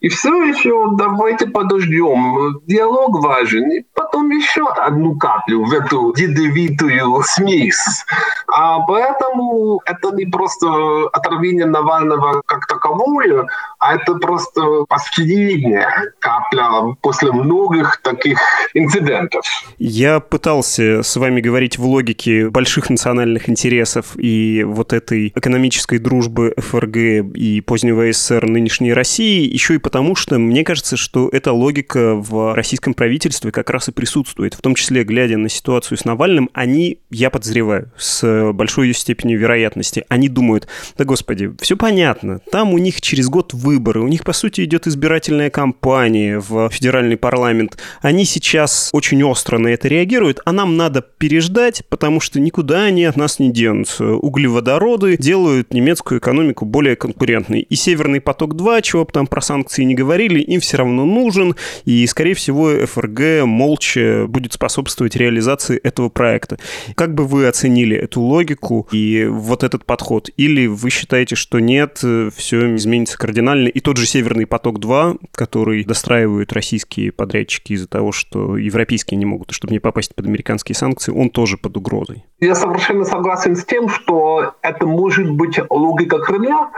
И 0.00 0.08
все 0.08 0.44
еще 0.44 0.88
давайте 0.96 1.46
подождем. 1.46 2.60
Диалог 2.66 3.22
важен. 3.22 3.70
И 3.70 3.84
потом 3.94 4.30
еще 4.30 4.68
одну 4.68 5.16
каплю 5.16 5.64
в 5.64 5.72
эту 5.72 6.14
ядовитую 6.16 7.22
смесь. 7.24 8.04
А 8.62 8.78
поэтому 8.80 9.80
это 9.86 10.14
не 10.14 10.26
просто 10.26 10.66
отравление 11.14 11.64
Навального 11.64 12.42
как 12.44 12.66
таковое, 12.66 13.46
а 13.78 13.94
это 13.94 14.16
просто 14.16 14.84
последняя 14.86 15.88
капля 16.18 16.94
после 17.00 17.32
многих 17.32 18.02
таких 18.02 18.38
инцидентов. 18.74 19.42
Я 19.78 20.20
пытался 20.20 21.02
с 21.02 21.16
вами 21.16 21.40
говорить 21.40 21.78
в 21.78 21.86
логике 21.86 22.50
больших 22.50 22.90
национальных 22.90 23.48
интересов 23.48 24.08
и 24.18 24.62
вот 24.64 24.92
этой 24.92 25.28
экономической 25.34 25.98
дружбы 25.98 26.52
ФРГ 26.58 26.96
и 27.34 27.62
позднего 27.62 28.12
СССР 28.12 28.46
нынешней 28.46 28.92
России, 28.92 29.50
еще 29.50 29.76
и 29.76 29.78
потому, 29.78 30.14
что 30.14 30.38
мне 30.38 30.64
кажется, 30.64 30.98
что 30.98 31.30
эта 31.32 31.52
логика 31.52 32.14
в 32.14 32.54
российском 32.54 32.92
правительстве 32.92 33.52
как 33.52 33.70
раз 33.70 33.88
и 33.88 33.92
присутствует, 33.92 34.52
в 34.52 34.60
том 34.60 34.74
числе, 34.74 35.02
глядя 35.02 35.38
на 35.38 35.48
ситуацию 35.48 35.96
с 35.96 36.04
Навальным, 36.04 36.50
они, 36.52 36.98
я 37.08 37.30
подозреваю, 37.30 37.90
с 37.96 38.49
большой 38.52 38.92
степенью 38.92 39.38
вероятности, 39.38 40.04
они 40.08 40.28
думают, 40.28 40.68
да 40.96 41.04
господи, 41.04 41.52
все 41.60 41.76
понятно, 41.76 42.40
там 42.50 42.72
у 42.72 42.78
них 42.78 43.00
через 43.00 43.28
год 43.28 43.54
выборы, 43.54 44.00
у 44.00 44.08
них, 44.08 44.24
по 44.24 44.32
сути, 44.32 44.64
идет 44.64 44.86
избирательная 44.86 45.50
кампания 45.50 46.38
в 46.38 46.68
федеральный 46.70 47.16
парламент, 47.16 47.78
они 48.00 48.24
сейчас 48.24 48.90
очень 48.92 49.22
остро 49.22 49.58
на 49.58 49.68
это 49.68 49.88
реагируют, 49.88 50.40
а 50.44 50.52
нам 50.52 50.76
надо 50.76 51.02
переждать, 51.02 51.82
потому 51.88 52.20
что 52.20 52.40
никуда 52.40 52.84
они 52.84 53.04
от 53.04 53.16
нас 53.16 53.38
не 53.38 53.52
денутся. 53.52 54.06
Углеводороды 54.06 55.16
делают 55.16 55.72
немецкую 55.72 56.20
экономику 56.20 56.64
более 56.64 56.96
конкурентной. 56.96 57.60
И 57.60 57.74
Северный 57.74 58.20
поток-2, 58.20 58.82
чего 58.82 59.04
бы 59.04 59.12
там 59.12 59.26
про 59.26 59.40
санкции 59.40 59.84
не 59.84 59.94
говорили, 59.94 60.40
им 60.40 60.60
все 60.60 60.78
равно 60.78 61.04
нужен, 61.04 61.56
и, 61.84 62.06
скорее 62.06 62.34
всего, 62.34 62.86
ФРГ 62.86 63.44
молча 63.44 64.26
будет 64.28 64.52
способствовать 64.52 65.16
реализации 65.16 65.78
этого 65.78 66.08
проекта. 66.08 66.58
Как 66.94 67.14
бы 67.14 67.26
вы 67.26 67.46
оценили 67.46 67.96
эту 67.96 68.20
логику 68.20 68.39
и 68.92 69.26
вот 69.26 69.64
этот 69.64 69.84
подход? 69.84 70.28
Или 70.36 70.66
вы 70.66 70.90
считаете, 70.90 71.36
что 71.36 71.60
нет, 71.60 71.98
все 72.34 72.74
изменится 72.76 73.18
кардинально, 73.18 73.68
и 73.68 73.80
тот 73.80 73.96
же 73.96 74.06
Северный 74.06 74.46
поток-2, 74.46 75.18
который 75.32 75.84
достраивают 75.84 76.52
российские 76.52 77.12
подрядчики 77.12 77.72
из-за 77.72 77.88
того, 77.88 78.12
что 78.12 78.56
европейские 78.56 79.18
не 79.18 79.26
могут, 79.26 79.50
чтобы 79.52 79.72
не 79.72 79.78
попасть 79.78 80.14
под 80.14 80.26
американские 80.26 80.76
санкции, 80.76 81.12
он 81.12 81.30
тоже 81.30 81.56
под 81.56 81.76
угрозой. 81.76 82.24
Я 82.40 82.54
совершенно 82.54 83.04
согласен 83.04 83.54
с 83.54 83.64
тем, 83.64 83.88
что 83.88 84.54
это 84.62 84.86
может 84.86 85.30
быть 85.30 85.58
логика 85.68 86.18
Кремля. 86.20 86.70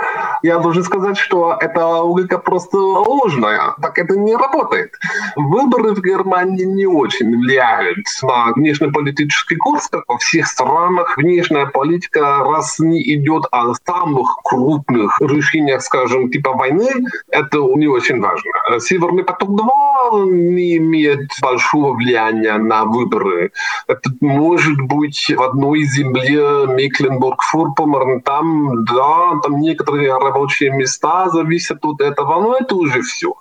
Я 0.43 0.59
должен 0.59 0.83
сказать, 0.83 1.17
что 1.17 1.57
эта 1.61 1.87
логика 1.87 2.39
просто 2.39 2.77
ложная. 2.77 3.75
Так 3.81 3.99
это 3.99 4.17
не 4.17 4.35
работает. 4.35 4.93
Выборы 5.37 5.95
в 5.95 6.03
Германии 6.03 6.65
не 6.65 6.87
очень 6.87 7.31
влияют 7.31 7.99
на 8.23 8.53
внешнеполитический 8.53 9.57
курс, 9.57 9.89
как 9.89 10.05
во 10.09 10.19
всех 10.19 10.47
странах. 10.49 11.17
Внешняя 11.43 11.67
политика, 11.67 12.39
раз 12.45 12.79
не 12.79 13.03
идет 13.15 13.47
о 13.51 13.75
самых 13.85 14.37
крупных 14.45 15.21
решениях, 15.21 15.83
скажем, 15.83 16.31
типа 16.31 16.53
войны, 16.53 16.89
это 17.31 17.59
не 17.59 17.89
очень 17.89 18.21
важно. 18.21 18.79
Северный 18.79 19.25
поток-2 19.25 20.31
не 20.31 20.77
имеет 20.77 21.29
большого 21.41 21.95
влияния 21.95 22.59
на 22.59 22.85
выборы. 22.85 23.51
Это 23.89 24.11
может 24.21 24.81
быть 24.83 25.33
в 25.37 25.43
одной 25.43 25.83
земле 25.83 26.67
Мекленбург-Фурпомерн, 26.77 28.21
там, 28.21 28.85
да, 28.85 29.41
там 29.43 29.61
некоторые 29.61 30.17
рабочие 30.17 30.71
места 30.71 31.29
зависят 31.31 31.85
от 31.85 32.01
этого, 32.01 32.41
но 32.41 32.57
это 32.57 32.77
уже 32.77 33.03
все. 33.03 33.35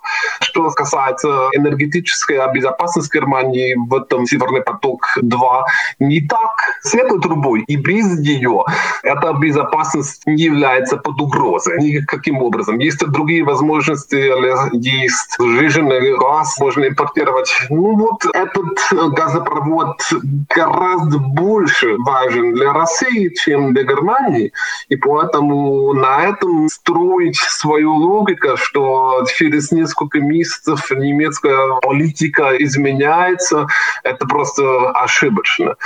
Что 0.52 0.68
касается 0.70 1.48
энергетической 1.54 2.38
безопасности 2.52 3.16
Германии 3.16 3.74
в 3.74 3.94
этом 3.94 4.26
Северный 4.26 4.60
поток-2, 4.60 5.62
не 5.98 6.20
так 6.20 6.50
светлой 6.82 7.22
трубой, 7.22 7.64
и 7.68 7.76
без 7.76 8.18
нее 8.18 8.62
эта 9.02 9.32
безопасность 9.32 10.26
не 10.26 10.42
является 10.42 10.98
под 10.98 11.18
угрозой 11.22 11.78
никаким 11.78 12.42
образом. 12.42 12.78
Есть 12.80 12.98
другие 12.98 13.44
возможности, 13.44 14.14
есть 14.76 15.36
сжиженный 15.40 16.18
газ, 16.18 16.58
можно 16.58 16.84
импортировать. 16.86 17.50
Ну 17.70 17.96
вот 17.96 18.26
этот 18.34 19.14
газопровод 19.14 20.02
гораздо 20.54 21.18
больше 21.18 21.96
важен 21.96 22.52
для 22.52 22.74
России, 22.74 23.30
чем 23.30 23.72
для 23.72 23.84
Германии, 23.84 24.52
и 24.90 24.96
поэтому 24.96 25.94
на 25.94 26.24
этом 26.26 26.68
строить 26.68 27.36
свою 27.36 27.94
логику, 27.94 28.58
что 28.58 29.24
через 29.38 29.72
несколько 29.72 30.20
месяцев 30.20 30.41
месяцев 30.42 30.90
немецкая 30.90 31.80
политика 31.80 32.56
изменяется, 32.58 33.66
это 34.02 34.26
просто 34.26 34.90
ошибочно. 34.90 35.76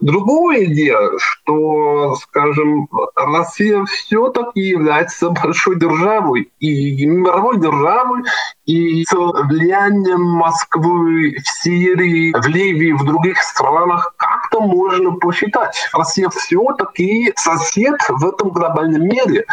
Другое 0.00 0.66
дело, 0.66 1.12
что, 1.18 2.16
скажем, 2.16 2.88
Россия 3.14 3.84
все-таки 3.84 4.60
является 4.60 5.30
большой 5.30 5.78
державой 5.78 6.50
и 6.58 7.06
мировой 7.06 7.60
державой, 7.60 8.22
и 8.66 9.04
с 9.04 9.12
влиянием 9.12 10.22
Москвы 10.22 11.36
в 11.42 11.62
Сирии, 11.62 12.32
в 12.32 12.46
Ливии, 12.46 12.92
в 12.92 13.04
других 13.04 13.38
странах 13.38 14.14
как-то 14.50 14.60
можно 14.60 15.12
посчитать. 15.12 15.88
Россия 15.92 16.28
все-таки 16.28 17.32
сосед 17.36 17.96
в 18.08 18.26
этом 18.26 18.50
глобальном 18.50 19.02
мире. 19.02 19.44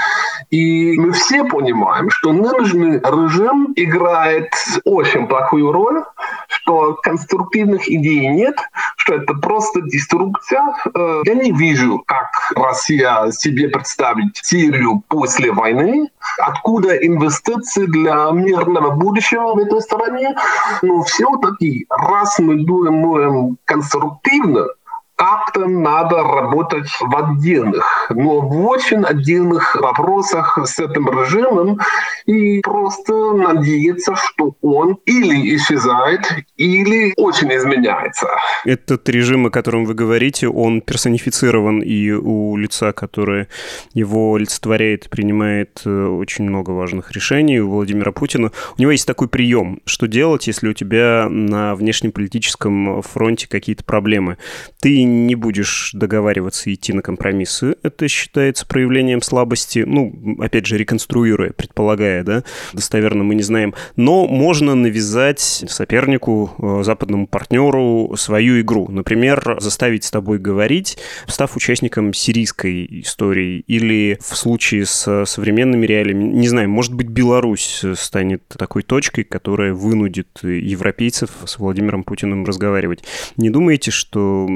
И 0.50 0.98
мы 1.00 1.12
все 1.12 1.44
понимаем, 1.44 2.10
что 2.10 2.34
нынешний 2.34 3.00
режим 3.00 3.74
играет 3.76 4.52
очень 4.86 5.28
плохую 5.28 5.72
роль, 5.72 6.04
что 6.48 6.96
конструктивных 7.02 7.90
идей 7.90 8.28
нет, 8.28 8.58
что 8.98 9.16
это 9.16 9.34
просто 9.36 9.82
деструкция. 9.82 10.62
Э, 10.94 11.22
я 11.26 11.34
не 11.34 11.52
вижу, 11.52 12.04
как 12.06 12.52
Россия 12.56 13.32
себе 13.32 13.70
представить 13.70 14.38
Сирию 14.44 15.04
после 15.08 15.52
войны, 15.52 16.10
откуда 16.40 16.96
инвестиции 16.96 17.86
для 17.86 18.30
мирного 18.32 18.92
будущего 18.92 19.54
в 19.54 19.60
этой 19.60 19.82
стране. 19.82 20.36
Но 20.82 21.04
все-таки, 21.04 21.86
раз 21.90 22.40
мы 22.40 22.64
думаем 22.64 23.58
конструктивно, 23.66 24.68
как-то 25.18 25.68
надо 25.68 26.18
работать 26.18 26.88
в 27.02 27.16
отдельных, 27.16 28.12
но 28.12 28.40
в 28.40 28.66
очень 28.68 29.04
отдельных 29.04 29.76
вопросах 29.76 30.60
с 30.64 30.80
этим 30.80 31.10
режимом 31.10 31.80
и 32.28 32.62
просто 32.62 33.34
надеяться, 33.34 34.16
что 34.16 34.56
он 34.62 35.00
или 35.06 35.56
исчезает, 35.56 36.22
или 36.56 37.14
очень 37.18 37.52
изменяется. 37.56 38.28
Этот 38.64 39.10
режим, 39.10 39.48
о 39.48 39.50
котором 39.50 39.86
вы 39.86 39.96
говорите, 39.96 40.50
он 40.50 40.82
персонифицирован 40.82 41.80
и 41.82 42.12
у 42.12 42.56
лица, 42.56 42.92
которое 42.92 43.48
его 43.94 44.36
олицетворяет, 44.36 45.10
принимает 45.10 45.82
э, 45.86 45.90
очень 45.90 46.44
много 46.44 46.72
важных 46.72 47.12
решений, 47.12 47.60
у 47.60 47.72
Владимира 47.72 48.12
Путина. 48.12 48.52
У 48.78 48.82
него 48.82 48.92
есть 48.92 49.08
такой 49.08 49.28
прием, 49.28 49.80
что 49.86 50.06
делать, 50.08 50.46
если 50.46 50.70
у 50.70 50.74
тебя 50.74 51.28
на 51.28 51.74
внешнеполитическом 51.74 53.02
фронте 53.02 53.50
какие-то 53.50 53.84
проблемы. 53.84 54.38
Ты 54.80 55.07
не 55.08 55.36
будешь 55.36 55.92
договариваться 55.94 56.70
и 56.70 56.74
идти 56.74 56.94
на 56.94 57.02
компромиссы, 57.02 57.76
это 57.84 58.08
считается 58.08 58.66
проявлением 58.66 59.22
слабости, 59.22 59.80
ну, 59.80 60.38
опять 60.40 60.66
же, 60.66 60.78
реконструируя, 60.78 61.52
предполагая, 61.52 62.24
да, 62.24 62.44
достоверно 62.74 63.24
мы 63.24 63.36
не 63.36 63.44
знаем, 63.44 63.74
но 63.96 64.28
можно 64.28 64.76
навязать 64.76 65.40
сопернику, 65.40 66.52
э, 66.58 66.84
западному 66.84 67.28
партнеру 67.28 68.14
свою 68.18 68.62
игру, 68.62 68.88
например, 68.90 69.58
заставить 69.60 70.04
с 70.04 70.12
тобой 70.12 70.40
говорить, 70.40 70.98
став 71.28 71.56
участником 71.56 72.14
сирийской 72.14 73.02
истории, 73.02 73.64
или 73.68 74.18
в 74.22 74.36
случае 74.36 74.86
с 74.86 75.26
современными 75.26 75.86
реалиями, 75.86 76.24
не 76.24 76.48
знаю, 76.48 76.70
может 76.70 76.94
быть, 76.94 77.08
Беларусь 77.08 77.84
станет 77.96 78.44
такой 78.48 78.84
точкой, 78.84 79.24
которая 79.24 79.74
вынудит 79.74 80.40
европейцев 80.44 81.30
с 81.46 81.58
Владимиром 81.58 82.04
Путиным 82.04 82.46
разговаривать. 82.46 83.04
Не 83.38 83.50
думаете, 83.50 83.92
что 83.92 84.48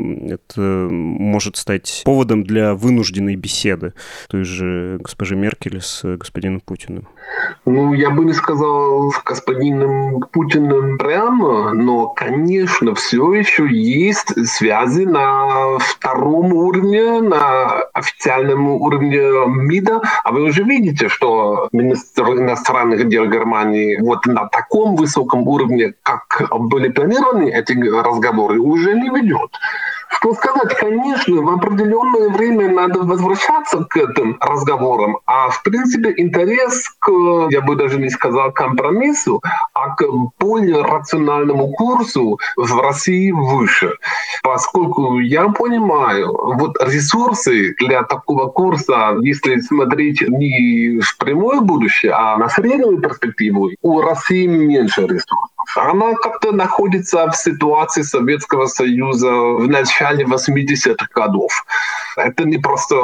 это 0.48 0.62
может 0.62 1.58
стать 1.58 2.02
поводом 2.06 2.44
для 2.44 2.74
вынужденной 2.74 3.36
беседы 3.36 3.94
той 4.30 4.44
же 4.44 4.98
госпожи 5.00 5.36
Меркель 5.36 5.82
с 5.82 6.04
господином 6.18 6.62
Путиным? 6.62 7.08
Ну, 7.66 7.94
я 7.94 8.10
бы 8.10 8.26
не 8.26 8.34
сказал 8.34 9.12
с 9.12 9.24
господином 9.24 10.22
Путиным 10.32 10.98
прямо, 10.98 11.74
но, 11.74 12.08
конечно, 12.08 12.96
все 12.96 13.34
еще 13.34 13.68
есть 13.70 14.48
связи 14.48 15.04
на 15.04 15.78
втором 15.80 16.54
уровне, 16.54 17.22
на 17.22 17.82
официальном 17.94 18.68
уровне 18.68 19.22
МИДа. 19.48 20.02
А 20.24 20.32
вы 20.32 20.44
уже 20.44 20.64
видите, 20.64 21.08
что 21.08 21.70
министр 21.72 22.24
иностранных 22.32 23.08
дел 23.08 23.28
Германии 23.28 23.98
вот 24.02 24.26
на 24.26 24.48
таком 24.48 24.96
высоком 24.96 25.48
уровне, 25.48 25.94
как 26.04 26.50
были 26.52 26.90
планированы 26.90 27.50
эти 27.50 27.74
разговоры, 27.74 28.60
уже 28.60 28.94
не 28.94 29.10
ведет. 29.10 29.52
Что 30.12 30.34
сказать, 30.34 30.76
конечно, 30.76 31.42
в 31.42 31.50
определенное 31.50 32.30
время 32.30 32.70
надо 32.70 33.00
возвращаться 33.00 33.86
к 33.86 33.96
этим 33.96 34.38
разговорам, 34.42 35.18
а 35.26 35.50
в 35.50 35.64
принципе 35.64 36.14
интерес 36.18 36.90
к, 37.00 37.10
я 37.50 37.62
бы 37.62 37.76
даже 37.76 37.98
не 37.98 38.10
сказал 38.10 38.52
компромиссу, 38.52 39.42
а 39.74 39.96
к 39.96 40.04
более 40.38 40.84
рациональному 40.84 41.72
курсу 41.72 42.40
в 42.58 42.82
России 42.82 43.32
выше. 43.32 43.94
Поскольку 44.44 45.20
я 45.20 45.48
понимаю, 45.50 46.38
вот 46.56 46.76
ресурсы 46.82 47.74
для 47.80 48.04
такого 48.04 48.48
курса, 48.48 49.16
если 49.22 49.60
смотреть 49.60 50.22
не 50.28 51.00
в 51.00 51.18
прямое 51.18 51.62
будущее, 51.62 52.12
а 52.12 52.38
на 52.38 52.50
среднюю 52.50 53.00
перспективу, 53.00 53.70
у 53.82 54.02
России 54.02 54.46
меньше 54.46 55.04
ресурсов. 55.04 55.51
Она 55.76 56.14
как-то 56.16 56.52
находится 56.52 57.30
в 57.30 57.36
ситуации 57.36 58.02
Советского 58.02 58.66
Союза 58.66 59.32
в 59.32 59.68
начале 59.68 60.26
80-х 60.26 61.08
годов. 61.14 61.66
Это 62.18 62.46
не 62.46 62.58
просто 62.58 62.96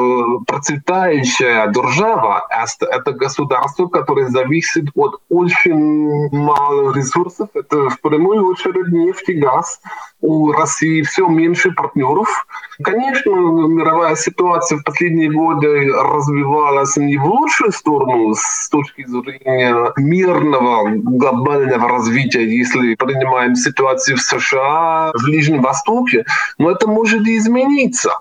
процветающая 0.45 1.67
держава, 1.67 2.45
а 2.49 2.65
это 2.81 3.11
государство, 3.13 3.87
которое 3.87 4.27
зависит 4.27 4.85
от 4.95 5.21
очень 5.29 6.29
мало 6.31 6.93
ресурсов. 6.93 7.49
Это 7.53 7.89
в 7.89 8.01
прямую 8.01 8.47
очередь 8.47 8.87
нефть 8.91 9.29
и 9.29 9.33
газ. 9.33 9.79
У 10.21 10.51
России 10.51 11.03
все 11.03 11.27
меньше 11.27 11.71
партнеров. 11.71 12.47
Конечно, 12.83 13.31
мировая 13.31 14.15
ситуация 14.15 14.79
в 14.79 14.83
последние 14.83 15.31
годы 15.31 15.91
развивалась 15.91 16.97
не 16.97 17.17
в 17.17 17.25
лучшую 17.25 17.71
сторону 17.71 18.33
с 18.35 18.69
точки 18.69 19.05
зрения 19.05 19.93
мирного 19.97 20.89
глобального 20.89 21.89
развития, 21.89 22.46
если 22.47 22.95
принимаем 22.95 23.55
ситуацию 23.55 24.17
в 24.17 24.21
США, 24.21 25.11
в 25.13 25.23
Ближнем 25.23 25.61
Востоке, 25.61 26.25
но 26.57 26.71
это 26.71 26.87
может 26.87 27.27
и 27.27 27.37
измениться. 27.37 28.11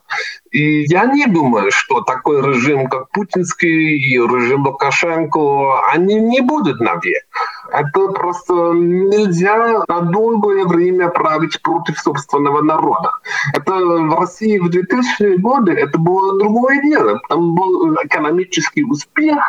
И 0.51 0.85
я 0.85 1.05
не 1.05 1.27
думаю, 1.27 1.71
что 1.71 2.01
такой 2.01 2.41
режим, 2.41 2.89
как 2.89 3.11
путинский 3.11 3.99
и 3.99 4.17
режим 4.17 4.65
Лукашенко, 4.65 5.91
они 5.93 6.15
не 6.15 6.41
будут 6.41 6.81
навек. 6.81 7.25
Это 7.73 8.09
просто 8.09 8.55
нельзя 8.73 9.83
на 9.89 10.01
долгое 10.01 10.65
время 10.65 11.09
править 11.09 11.61
против 11.62 11.99
собственного 11.99 12.62
народа. 12.62 13.11
Это 13.55 13.73
в 13.75 14.19
России 14.19 14.59
в 14.59 14.69
2000-е 14.69 15.39
годы 15.39 15.73
это 15.73 15.99
было 15.99 16.39
другое 16.39 16.81
дело. 16.83 17.21
Там 17.29 17.55
был 17.55 17.95
экономический 18.05 18.85
успех. 18.85 19.43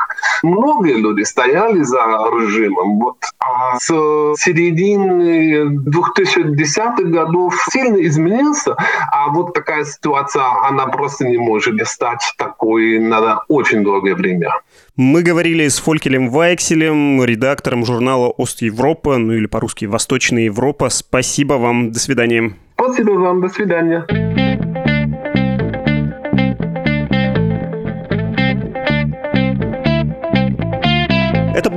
Многие 0.43 0.95
люди 0.95 1.23
стояли 1.23 1.83
за 1.83 1.99
режимом. 2.33 2.99
Вот. 2.99 3.17
А 3.47 3.77
с 3.79 3.87
середины 3.87 5.65
2010-х 5.85 7.03
годов 7.03 7.55
сильно 7.71 7.97
изменился. 8.05 8.75
А 9.11 9.29
вот 9.29 9.53
такая 9.53 9.85
ситуация, 9.85 10.43
она 10.67 10.87
просто 10.87 11.25
не 11.25 11.37
может 11.37 11.75
стать 11.87 12.33
такой 12.37 12.99
на 12.99 13.41
очень 13.47 13.83
долгое 13.83 14.15
время. 14.15 14.49
Мы 14.95 15.21
говорили 15.21 15.67
с 15.67 15.79
Фолькелем 15.79 16.29
Вайкселем, 16.29 17.23
редактором 17.23 17.85
журнала 17.85 18.27
«Ост-Европа», 18.29 19.17
ну 19.17 19.33
или 19.33 19.45
по-русски 19.45 19.85
«Восточная 19.85 20.43
Европа». 20.43 20.89
Спасибо 20.89 21.53
вам, 21.53 21.91
до 21.91 21.99
свидания. 21.99 22.53
Спасибо 22.73 23.11
вам, 23.11 23.41
до 23.41 23.49
свидания. 23.49 24.46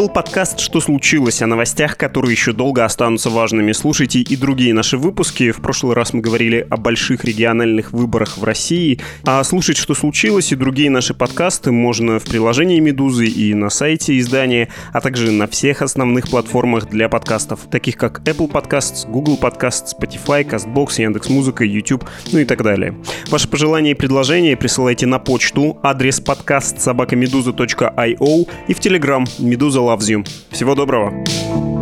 Был 0.01 0.09
подкаст 0.09 0.61
«Что 0.61 0.81
случилось?» 0.81 1.43
о 1.43 1.47
новостях, 1.47 1.99
которые 1.99 2.33
еще 2.33 2.55
долго 2.55 2.87
останутся 2.87 3.29
важными. 3.29 3.73
Слушайте 3.73 4.21
и 4.21 4.35
другие 4.35 4.73
наши 4.73 4.97
выпуски. 4.97 5.51
В 5.51 5.59
прошлый 5.59 5.95
раз 5.95 6.15
мы 6.15 6.23
говорили 6.23 6.67
о 6.71 6.79
больших 6.79 7.23
региональных 7.27 7.93
выборах 7.93 8.39
в 8.39 8.45
России. 8.45 8.99
А 9.27 9.45
слушать 9.45 9.77
«Что 9.77 9.93
случилось?» 9.93 10.53
и 10.53 10.57
другие 10.57 10.89
наши 10.89 11.13
подкасты 11.13 11.71
можно 11.71 12.19
в 12.19 12.25
приложении 12.25 12.81
«Медузы» 12.81 13.27
и 13.27 13.53
на 13.53 13.69
сайте 13.69 14.19
издания, 14.19 14.71
а 14.95 15.03
также 15.03 15.33
на 15.33 15.47
всех 15.47 15.83
основных 15.83 16.31
платформах 16.31 16.89
для 16.89 17.11
подкастов, 17.11 17.69
таких 17.71 17.99
как 17.99 18.21
Apple 18.21 18.51
Podcasts, 18.51 19.07
Google 19.07 19.39
Podcasts, 19.39 19.93
Spotify, 19.95 20.49
CastBox, 20.49 21.03
Яндекс.Музыка, 21.03 21.63
YouTube, 21.63 22.09
ну 22.33 22.39
и 22.39 22.47
так 22.47 22.63
далее. 22.63 22.97
Ваши 23.29 23.49
пожелания 23.49 23.91
и 23.91 23.95
предложения 23.95 24.57
присылайте 24.57 25.05
на 25.05 25.19
почту, 25.19 25.79
адрес 25.83 26.21
подкаст 26.21 26.81
собакамедуза.io 26.81 28.49
и 28.67 28.73
в 28.73 28.81
Telegram 28.81 29.29
«Медуза 29.39 29.90
Loves 29.91 30.09
You». 30.09 30.27
Всего 30.51 30.75
доброго! 30.75 31.80